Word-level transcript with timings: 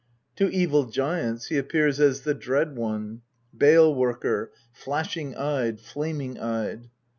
To 0.37 0.49
evil 0.49 0.85
giants 0.85 1.49
he 1.49 1.59
appears 1.59 1.99
as 1.99 2.21
the 2.21 2.33
Dread 2.33 2.75
One, 2.75 3.21
Bale 3.55 3.93
worker, 3.93 4.51
Flashing 4.73 5.35
eyed, 5.35 5.79
Flaming 5.79 6.39
eyed. 6.39 6.89